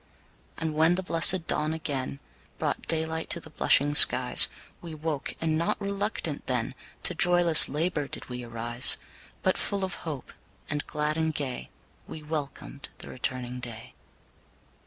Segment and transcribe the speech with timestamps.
[0.57, 2.19] And when the blessed dawn again
[2.57, 4.47] Brought daylight to the blushing skies,
[4.81, 8.97] We woke, and not RELUCTANT then, To joyless LABOUR did we rise;
[9.43, 10.33] But full of hope,
[10.67, 11.69] and glad and gay,
[12.07, 13.93] We welcomed the returning day.